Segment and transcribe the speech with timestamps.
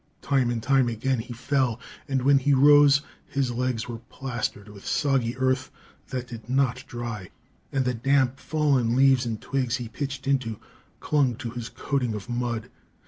[0.23, 4.83] Time and time again he fell, and when he rose his legs were plastered with
[4.83, 5.69] soggy earth
[6.07, 7.29] that did not dry;
[7.71, 10.59] and the damp, fallen leaves and twigs he pitched into
[10.99, 12.71] clung to his coating of mud.